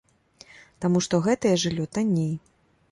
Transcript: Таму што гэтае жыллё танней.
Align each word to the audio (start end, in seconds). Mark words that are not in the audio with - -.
Таму 0.85 1.03
што 1.07 1.21
гэтае 1.29 1.55
жыллё 1.67 1.85
танней. 1.97 2.33